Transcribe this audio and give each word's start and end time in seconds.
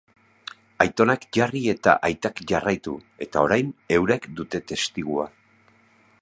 Aitonak 0.85 1.27
jarri 1.37 1.61
eta 1.73 1.93
aitak 2.09 2.41
jarraitu, 2.53 2.95
eta 3.27 3.45
orain 3.49 3.71
eurek 3.99 4.27
dute 4.41 4.63
testigua. 4.73 5.29